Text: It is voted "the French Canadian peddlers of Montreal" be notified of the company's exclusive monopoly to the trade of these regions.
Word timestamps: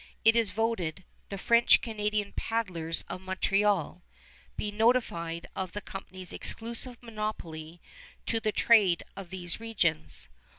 It 0.25 0.35
is 0.35 0.49
voted 0.49 1.03
"the 1.29 1.37
French 1.37 1.79
Canadian 1.79 2.33
peddlers 2.35 3.03
of 3.07 3.21
Montreal" 3.21 4.03
be 4.57 4.71
notified 4.71 5.45
of 5.55 5.73
the 5.73 5.81
company's 5.81 6.33
exclusive 6.33 6.97
monopoly 7.03 7.83
to 8.25 8.39
the 8.39 8.51
trade 8.51 9.03
of 9.15 9.29
these 9.29 9.59
regions. 9.59 10.27